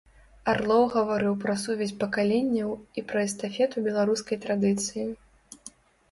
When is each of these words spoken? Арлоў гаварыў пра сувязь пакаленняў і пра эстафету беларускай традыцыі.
Арлоў 0.51 0.83
гаварыў 0.93 1.33
пра 1.43 1.53
сувязь 1.63 1.91
пакаленняў 2.03 2.71
і 3.01 3.03
пра 3.11 3.19
эстафету 3.27 3.83
беларускай 3.89 4.37
традыцыі. 4.47 5.05